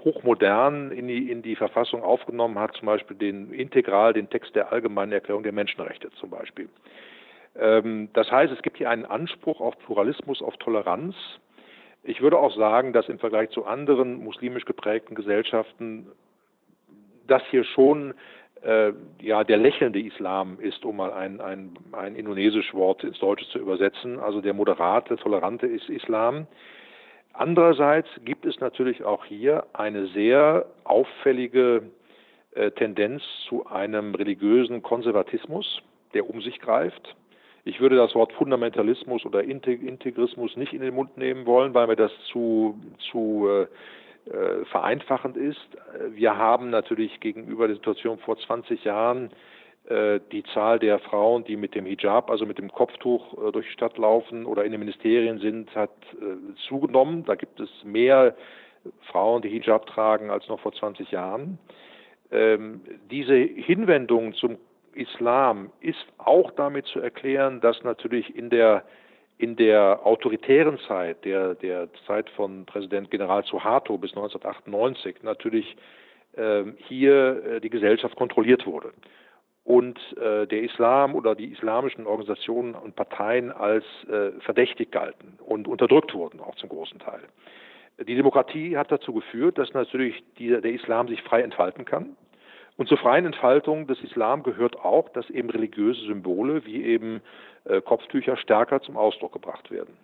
[0.04, 4.72] hochmodern in die, in die Verfassung aufgenommen hat, zum Beispiel den integral den Text der
[4.72, 6.68] Allgemeinen Erklärung der Menschenrechte zum Beispiel.
[7.56, 11.14] Ähm, das heißt, es gibt hier einen Anspruch auf Pluralismus, auf Toleranz,
[12.02, 16.08] ich würde auch sagen, dass im Vergleich zu anderen muslimisch geprägten Gesellschaften
[17.26, 18.14] das hier schon
[18.62, 23.48] äh, ja der lächelnde Islam ist, um mal ein, ein, ein indonesisch Wort ins Deutsche
[23.48, 26.46] zu übersetzen, also der moderate, tolerante Islam.
[27.32, 31.84] Andererseits gibt es natürlich auch hier eine sehr auffällige
[32.54, 35.80] äh, Tendenz zu einem religiösen Konservatismus,
[36.14, 37.16] der um sich greift.
[37.64, 41.96] Ich würde das Wort Fundamentalismus oder Integrismus nicht in den Mund nehmen wollen, weil mir
[41.96, 42.78] das zu,
[43.10, 43.62] zu äh,
[44.30, 45.68] äh vereinfachend ist.
[46.10, 49.30] Wir haben natürlich gegenüber der Situation vor 20 Jahren
[49.88, 53.66] äh, die Zahl der Frauen, die mit dem Hijab, also mit dem Kopftuch äh, durch
[53.66, 57.24] die Stadt laufen oder in den Ministerien sind, hat äh, zugenommen.
[57.24, 58.36] Da gibt es mehr
[59.10, 61.58] Frauen, die Hijab tragen, als noch vor 20 Jahren.
[62.30, 64.56] Ähm, diese Hinwendung zum
[64.94, 68.84] Islam ist auch damit zu erklären, dass natürlich in der
[69.38, 75.76] in der autoritären Zeit, der, der Zeit von Präsident General Suharto bis 1998, natürlich
[76.36, 78.92] äh, hier äh, die Gesellschaft kontrolliert wurde
[79.64, 85.66] und äh, der Islam oder die islamischen Organisationen und Parteien als äh, verdächtig galten und
[85.66, 87.22] unterdrückt wurden, auch zum großen Teil.
[87.98, 92.16] Die Demokratie hat dazu geführt, dass natürlich die, der Islam sich frei entfalten kann
[92.76, 97.20] und zur freien Entfaltung des Islam gehört auch, dass eben religiöse Symbole wie eben
[97.64, 99.96] äh, Kopftücher stärker zum Ausdruck gebracht werden.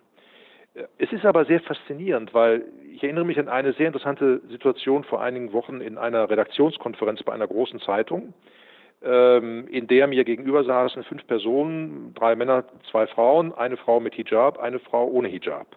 [0.75, 5.03] Äh, es ist aber sehr faszinierend, weil ich erinnere mich an eine sehr interessante Situation
[5.03, 8.33] vor einigen Wochen in einer Redaktionskonferenz bei einer großen Zeitung,
[9.01, 14.13] ähm, in der mir gegenüber saßen fünf Personen, drei Männer, zwei Frauen, eine Frau mit
[14.15, 15.67] Hijab, eine Frau ohne Hijab.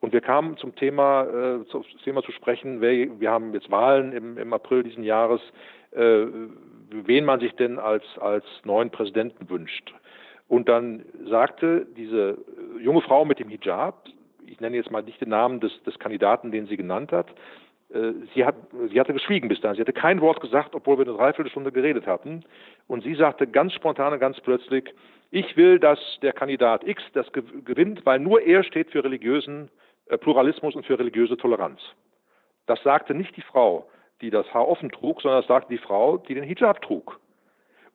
[0.00, 4.12] Und wir kamen zum Thema, äh, zum Thema zu sprechen, wir, wir haben jetzt Wahlen
[4.12, 5.40] im, im April diesen Jahres,
[5.98, 6.26] äh,
[6.90, 9.92] wen man sich denn als, als neuen Präsidenten wünscht.
[10.46, 12.38] Und dann sagte diese
[12.80, 14.06] junge Frau mit dem Hijab,
[14.46, 17.28] ich nenne jetzt mal nicht den Namen des, des Kandidaten, den sie genannt hat,
[17.92, 18.54] äh, sie, hat,
[18.90, 19.76] sie hatte geschwiegen bis dahin.
[19.76, 22.44] Sie hatte kein Wort gesagt, obwohl wir eine Dreiviertelstunde geredet hatten.
[22.86, 24.94] Und sie sagte ganz spontan und ganz plötzlich,
[25.30, 29.70] ich will, dass der Kandidat X das gewinnt, weil nur er steht für religiösen
[30.06, 31.80] äh, Pluralismus und für religiöse Toleranz.
[32.66, 33.88] Das sagte nicht die Frau
[34.20, 37.20] die das Haar offen trug, sondern das sagte die Frau, die den Hijab trug.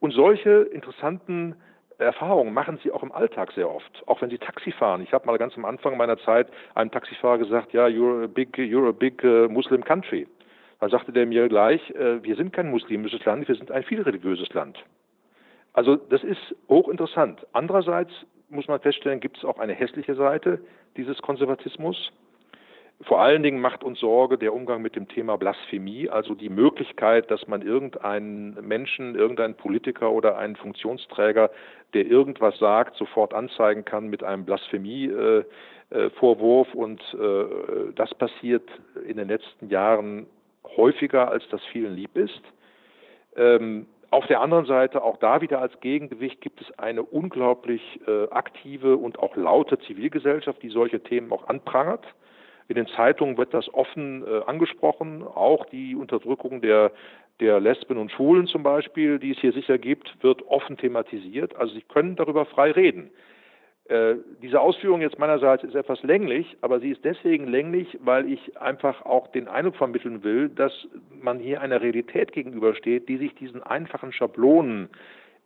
[0.00, 1.56] Und solche interessanten
[1.98, 5.02] Erfahrungen machen sie auch im Alltag sehr oft, auch wenn sie Taxi fahren.
[5.02, 8.56] Ich habe mal ganz am Anfang meiner Zeit einem Taxifahrer gesagt, ja, you're a big,
[8.58, 10.26] you're a big uh, Muslim country.
[10.80, 14.52] Dann sagte der mir gleich, äh, wir sind kein muslimisches Land, wir sind ein vielreligiöses
[14.52, 14.84] Land.
[15.72, 17.46] Also das ist hochinteressant.
[17.52, 18.12] Andererseits
[18.48, 20.60] muss man feststellen, gibt es auch eine hässliche Seite
[20.96, 22.12] dieses Konservatismus.
[23.06, 27.30] Vor allen Dingen macht uns Sorge der Umgang mit dem Thema Blasphemie, also die Möglichkeit,
[27.30, 31.50] dass man irgendeinen Menschen, irgendeinen Politiker oder einen Funktionsträger,
[31.92, 36.72] der irgendwas sagt, sofort anzeigen kann mit einem Blasphemie-Vorwurf.
[36.72, 37.44] Und äh,
[37.94, 38.66] das passiert
[39.06, 40.26] in den letzten Jahren
[40.76, 42.40] häufiger, als das vielen lieb ist.
[43.36, 48.30] Ähm, auf der anderen Seite, auch da wieder als Gegengewicht, gibt es eine unglaublich äh,
[48.30, 52.06] aktive und auch laute Zivilgesellschaft, die solche Themen auch anprangert.
[52.68, 56.92] In den Zeitungen wird das offen äh, angesprochen, auch die Unterdrückung der,
[57.40, 61.54] der Lesben und Schwulen zum Beispiel, die es hier sicher gibt, wird offen thematisiert.
[61.56, 63.10] Also Sie können darüber frei reden.
[63.86, 68.56] Äh, diese Ausführung jetzt meinerseits ist etwas länglich, aber sie ist deswegen länglich, weil ich
[68.56, 70.72] einfach auch den Eindruck vermitteln will, dass
[71.20, 74.88] man hier einer Realität gegenübersteht, die sich diesen einfachen Schablonen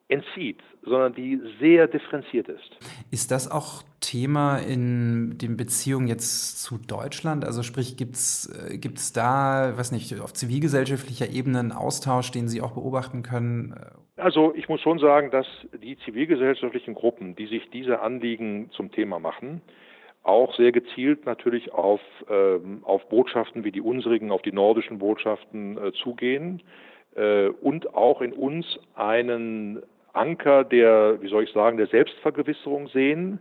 [0.09, 2.79] entzieht, sondern die sehr differenziert ist.
[3.11, 7.45] Ist das auch Thema in den Beziehungen jetzt zu Deutschland?
[7.45, 12.63] Also sprich, gibt es äh, da, weiß nicht, auf zivilgesellschaftlicher Ebene einen Austausch, den Sie
[12.63, 13.75] auch beobachten können?
[14.17, 15.47] Also ich muss schon sagen, dass
[15.83, 19.61] die zivilgesellschaftlichen Gruppen, die sich diese Anliegen zum Thema machen,
[20.23, 25.79] auch sehr gezielt natürlich auf, ähm, auf Botschaften wie die unsrigen, auf die nordischen Botschaften
[25.79, 26.63] äh, zugehen
[27.15, 33.39] äh, und auch in uns einen Anker der, wie soll ich sagen, der Selbstvergewisserung sehen,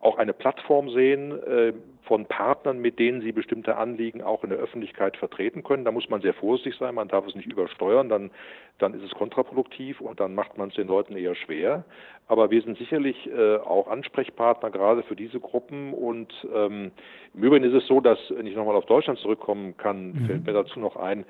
[0.00, 1.72] auch eine Plattform sehen äh,
[2.04, 5.84] von Partnern, mit denen sie bestimmte Anliegen auch in der Öffentlichkeit vertreten können.
[5.84, 8.30] Da muss man sehr vorsichtig sein, man darf es nicht übersteuern, dann,
[8.78, 11.84] dann ist es kontraproduktiv und dann macht man es den Leuten eher schwer.
[12.28, 16.92] Aber wir sind sicherlich äh, auch Ansprechpartner gerade für diese Gruppen und ähm,
[17.34, 20.26] im Übrigen ist es so, dass, wenn ich nochmal auf Deutschland zurückkommen kann, mhm.
[20.26, 21.26] fällt mir dazu noch ein,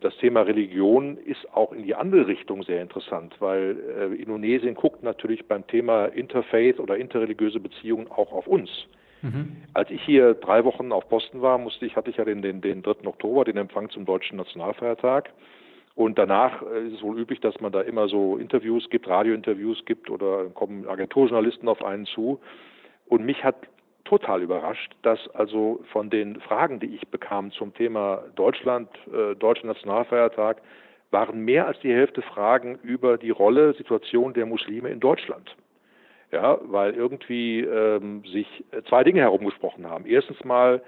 [0.00, 5.02] das Thema Religion ist auch in die andere Richtung sehr interessant, weil äh, Indonesien guckt
[5.02, 8.70] natürlich beim Thema Interfaith oder interreligiöse Beziehungen auch auf uns.
[9.22, 9.56] Mhm.
[9.72, 12.60] Als ich hier drei Wochen auf Posten war, musste ich, hatte ich ja den, den,
[12.60, 13.06] den 3.
[13.06, 15.30] Oktober, den Empfang zum deutschen Nationalfeiertag.
[15.94, 19.86] Und danach äh, ist es wohl üblich, dass man da immer so Interviews gibt, Radiointerviews
[19.86, 22.38] gibt oder kommen Agenturjournalisten auf einen zu.
[23.06, 23.56] Und mich hat
[24.04, 29.66] total überrascht, dass also von den Fragen, die ich bekam zum Thema Deutschland, äh, Deutscher
[29.66, 30.60] Nationalfeiertag,
[31.10, 35.56] waren mehr als die Hälfte Fragen über die Rolle, Situation der Muslime in Deutschland.
[36.32, 40.04] Ja, weil irgendwie ähm, sich zwei Dinge herumgesprochen haben.
[40.04, 40.80] Erstens mal äh,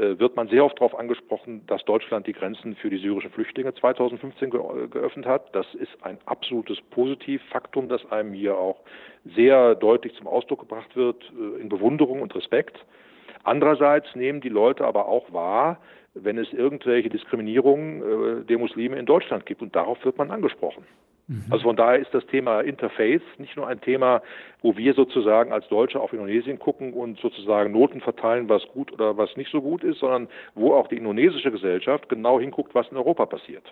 [0.00, 4.50] wird man sehr oft darauf angesprochen, dass Deutschland die Grenzen für die syrischen Flüchtlinge 2015
[4.50, 5.54] ge geöffnet hat.
[5.54, 8.80] Das ist ein absolutes Positivfaktum, das einem hier auch
[9.36, 12.78] sehr deutlich zum Ausdruck gebracht wird, äh, in Bewunderung und Respekt.
[13.44, 15.78] Andererseits nehmen die Leute aber auch wahr,
[16.14, 19.62] wenn es irgendwelche Diskriminierungen äh, der Muslime in Deutschland gibt.
[19.62, 20.84] Und darauf wird man angesprochen.
[21.30, 21.44] Mhm.
[21.48, 24.20] Also von daher ist das Thema Interface nicht nur ein Thema,
[24.62, 29.16] wo wir sozusagen als Deutsche auf Indonesien gucken und sozusagen Noten verteilen, was gut oder
[29.16, 32.96] was nicht so gut ist, sondern wo auch die indonesische Gesellschaft genau hinguckt, was in
[32.96, 33.62] Europa passiert.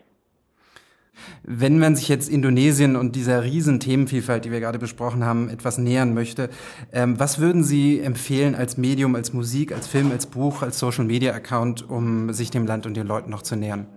[1.43, 5.79] Wenn man sich jetzt Indonesien und dieser riesen Themenvielfalt, die wir gerade besprochen haben, etwas
[5.79, 6.51] nähern möchte,
[6.93, 11.91] ähm, was würden Sie empfehlen als Medium, als Musik, als Film, als Buch, als Social-Media-Account,
[11.91, 13.89] um sich dem Land und den Leuten noch zu nähern?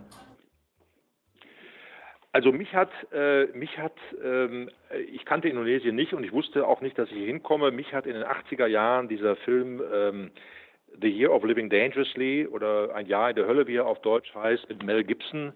[2.33, 4.69] Also mich hat, äh, mich hat, ähm,
[5.11, 7.71] ich kannte Indonesien nicht und ich wusste auch nicht, dass ich hier hinkomme.
[7.71, 10.31] Mich hat in den 80er Jahren dieser Film ähm,
[11.01, 14.33] The Year of Living Dangerously oder Ein Jahr in der Hölle, wie er auf Deutsch
[14.33, 15.51] heißt, mit Mel Gibson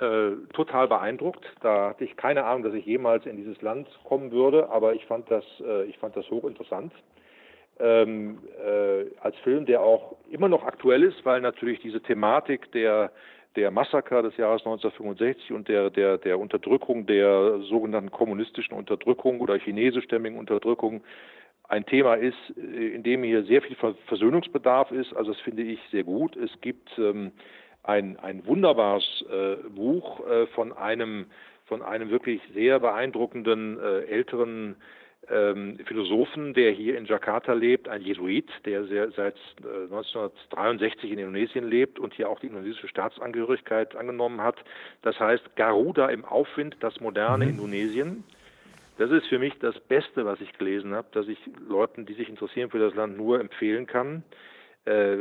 [0.00, 1.44] äh, total beeindruckt.
[1.62, 5.04] Da hatte ich keine Ahnung, dass ich jemals in dieses Land kommen würde, aber ich
[5.06, 6.92] fand das, äh, ich fand das hochinteressant.
[7.80, 13.12] Ähm, äh, als Film, der auch immer noch aktuell ist, weil natürlich diese Thematik der
[13.58, 19.58] der Massaker des Jahres 1965 und der, der, der Unterdrückung, der sogenannten kommunistischen Unterdrückung oder
[19.58, 21.02] chinesischstämmigen Unterdrückung
[21.68, 25.12] ein Thema ist, äh, in dem hier sehr viel Versöhnungsbedarf ist.
[25.14, 26.36] Also das finde ich sehr gut.
[26.36, 27.32] Es gibt ähm,
[27.82, 31.26] ein, ein wunderbares äh, Buch äh, von einem
[31.66, 34.76] von einem wirklich sehr beeindruckenden äh, älteren
[35.30, 41.18] ähm, Philosophen, der hier in Jakarta lebt, ein Jesuit, der sehr, seit äh, 1963 in
[41.18, 44.56] Indonesien lebt und hier auch die indonesische Staatsangehörigkeit angenommen hat.
[45.02, 47.50] Das heißt Garuda im Aufwind, das moderne mhm.
[47.52, 48.24] Indonesien.
[48.96, 52.28] Das ist für mich das Beste, was ich gelesen habe, dass ich Leuten, die sich
[52.28, 54.24] interessieren für das Land, nur empfehlen kann.
[54.86, 55.18] Äh,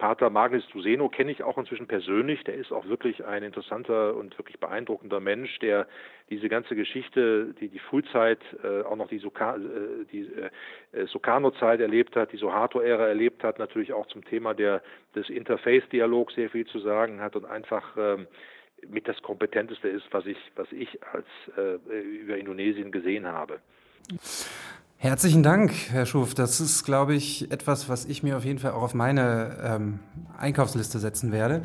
[0.00, 2.42] Pater Magnus Duseno kenne ich auch inzwischen persönlich.
[2.44, 5.86] Der ist auch wirklich ein interessanter und wirklich beeindruckender Mensch, der
[6.30, 10.26] diese ganze Geschichte, die die Frühzeit, äh, auch noch die, Suka, äh, die
[10.92, 14.82] äh, Sukarno-Zeit erlebt hat, die Suharto-Ära erlebt hat, natürlich auch zum Thema der,
[15.14, 18.26] des Interface-Dialogs sehr viel zu sagen hat und einfach ähm,
[18.88, 21.26] mit das Kompetenteste ist, was ich, was ich als
[21.58, 21.74] äh,
[22.22, 23.60] über Indonesien gesehen habe.
[25.02, 26.34] Herzlichen Dank, Herr Schuf.
[26.34, 30.00] Das ist, glaube ich, etwas, was ich mir auf jeden Fall auch auf meine ähm,
[30.36, 31.62] Einkaufsliste setzen werde.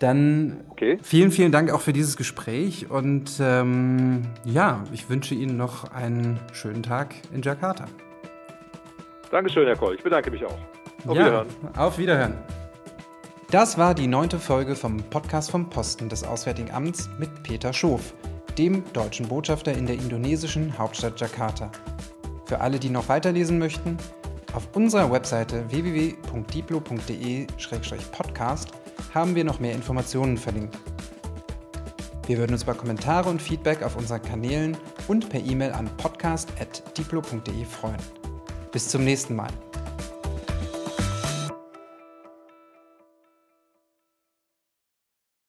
[0.00, 0.98] Dann okay.
[1.00, 6.40] vielen, vielen Dank auch für dieses Gespräch und ähm, ja, ich wünsche Ihnen noch einen
[6.52, 7.84] schönen Tag in Jakarta.
[9.30, 9.94] Dankeschön, Herr Koll.
[9.94, 10.58] Ich bedanke mich auch.
[11.06, 11.46] Auf ja, Wiederhören.
[11.76, 12.34] Auf Wiederhören.
[13.52, 18.14] Das war die neunte Folge vom Podcast vom Posten des Auswärtigen Amts mit Peter Schof,
[18.58, 21.70] dem deutschen Botschafter in der indonesischen Hauptstadt Jakarta.
[22.46, 23.96] Für alle, die noch weiterlesen möchten,
[24.52, 28.68] auf unserer Webseite www.diplo.de-podcast
[29.12, 30.78] haben wir noch mehr Informationen verlinkt.
[32.26, 34.76] Wir würden uns über Kommentare und Feedback auf unseren Kanälen
[35.08, 37.96] und per E-Mail an podcast.diplo.de freuen.
[38.72, 39.50] Bis zum nächsten Mal.